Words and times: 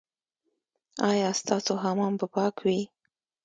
ایا 1.09 1.29
ستاسو 1.39 1.73
حمام 1.83 2.13
به 2.19 2.25
پاک 2.33 2.55
وي؟ 2.65 2.81